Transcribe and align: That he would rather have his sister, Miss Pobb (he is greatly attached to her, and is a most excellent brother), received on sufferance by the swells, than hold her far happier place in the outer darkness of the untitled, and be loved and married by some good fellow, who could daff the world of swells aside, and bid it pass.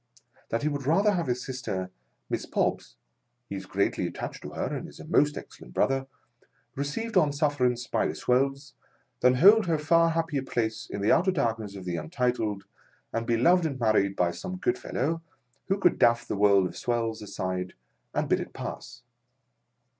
That 0.49 0.63
he 0.63 0.67
would 0.67 0.87
rather 0.87 1.11
have 1.11 1.27
his 1.27 1.45
sister, 1.45 1.91
Miss 2.27 2.47
Pobb 2.47 2.81
(he 3.47 3.55
is 3.55 3.67
greatly 3.67 4.07
attached 4.07 4.41
to 4.41 4.49
her, 4.49 4.75
and 4.75 4.87
is 4.89 4.99
a 4.99 5.05
most 5.05 5.37
excellent 5.37 5.75
brother), 5.75 6.07
received 6.73 7.17
on 7.17 7.31
sufferance 7.31 7.85
by 7.85 8.07
the 8.07 8.15
swells, 8.15 8.73
than 9.19 9.35
hold 9.35 9.67
her 9.67 9.77
far 9.77 10.09
happier 10.09 10.41
place 10.41 10.87
in 10.89 11.01
the 11.03 11.11
outer 11.11 11.29
darkness 11.29 11.75
of 11.75 11.85
the 11.85 11.97
untitled, 11.97 12.63
and 13.13 13.27
be 13.27 13.37
loved 13.37 13.67
and 13.67 13.79
married 13.79 14.15
by 14.15 14.31
some 14.31 14.55
good 14.57 14.79
fellow, 14.79 15.21
who 15.67 15.77
could 15.77 15.99
daff 15.99 16.27
the 16.27 16.35
world 16.35 16.65
of 16.65 16.75
swells 16.75 17.21
aside, 17.21 17.73
and 18.11 18.27
bid 18.27 18.39
it 18.39 18.53
pass. 18.53 19.03